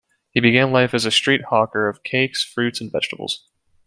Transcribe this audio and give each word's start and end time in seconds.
He 0.31 0.39
began 0.39 0.71
life 0.71 0.95
as 0.95 1.05
a 1.05 1.11
street 1.11 1.43
hawker 1.51 1.87
of 1.87 2.01
cakes, 2.01 2.43
fruits 2.43 2.81
and 2.81 2.91
vegetables. 2.91 3.47